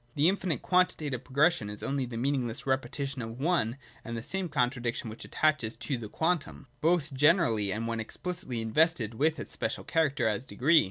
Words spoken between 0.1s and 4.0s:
The infinite quantitative progression is only the meaningless repeti tion of one